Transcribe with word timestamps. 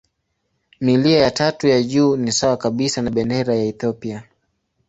Milia 0.79 1.19
ya 1.19 1.31
tatu 1.31 1.67
ya 1.67 1.83
juu 1.83 2.15
ni 2.15 2.31
sawa 2.31 2.57
kabisa 2.57 3.01
na 3.01 3.09
bendera 3.11 3.55
ya 3.55 3.63
Ethiopia. 3.63 4.23